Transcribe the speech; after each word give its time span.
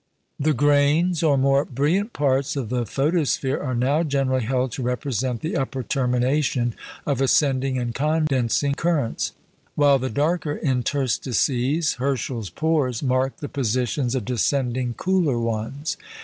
The 0.39 0.53
"grains," 0.55 1.21
or 1.21 1.37
more 1.37 1.63
brilliant 1.63 2.11
parts 2.11 2.55
of 2.55 2.69
the 2.69 2.87
photosphere, 2.87 3.61
are 3.61 3.75
now 3.75 4.01
generally 4.01 4.41
held 4.45 4.71
to 4.71 4.81
represent 4.81 5.41
the 5.41 5.55
upper 5.55 5.83
termination 5.83 6.73
of 7.05 7.21
ascending 7.21 7.77
and 7.77 7.93
condensing 7.93 8.73
currents, 8.73 9.33
while 9.75 9.99
the 9.99 10.09
darker 10.09 10.55
interstices 10.57 11.97
(Herschel's 11.99 12.49
"pores") 12.49 13.03
mark 13.03 13.37
the 13.37 13.47
positions 13.47 14.15
of 14.15 14.25
descending 14.25 14.95
cooler 14.95 15.37
ones. 15.37 15.97